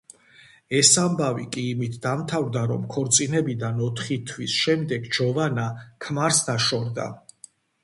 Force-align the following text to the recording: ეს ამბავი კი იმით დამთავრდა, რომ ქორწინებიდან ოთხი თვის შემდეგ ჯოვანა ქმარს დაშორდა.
ეს 0.77 0.93
ამბავი 1.01 1.43
კი 1.55 1.65
იმით 1.73 1.97
დამთავრდა, 2.05 2.63
რომ 2.71 2.87
ქორწინებიდან 2.95 3.85
ოთხი 3.89 4.19
თვის 4.33 4.57
შემდეგ 4.65 5.07
ჯოვანა 5.19 5.69
ქმარს 6.07 6.43
დაშორდა. 6.51 7.09